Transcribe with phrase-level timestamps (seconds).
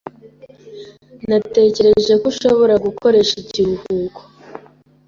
[1.29, 4.21] Natekereje ko ushobora gukoresha ikiruhuko.